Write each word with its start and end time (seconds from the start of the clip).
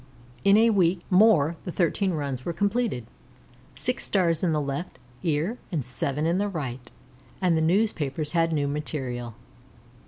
In 0.43 0.57
a 0.57 0.71
week 0.71 1.03
more 1.11 1.57
the 1.63 1.71
thirteen 1.71 2.13
runs 2.13 2.43
were 2.43 2.53
completed, 2.53 3.05
six 3.75 4.03
stars 4.03 4.41
in 4.41 4.51
the 4.51 4.59
left 4.59 4.97
ear 5.21 5.59
and 5.71 5.85
seven 5.85 6.25
in 6.25 6.39
the 6.39 6.49
right, 6.49 6.89
and 7.39 7.55
the 7.55 7.61
newspapers 7.61 8.31
had 8.31 8.51
new 8.51 8.67
material. 8.67 9.35